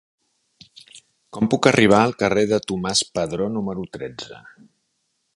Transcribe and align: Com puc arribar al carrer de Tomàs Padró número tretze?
Com 1.37 1.49
puc 1.53 1.67
arribar 1.71 1.99
al 2.05 2.15
carrer 2.23 2.45
de 2.53 2.59
Tomàs 2.71 3.01
Padró 3.19 3.51
número 3.59 3.85
tretze? 3.99 4.41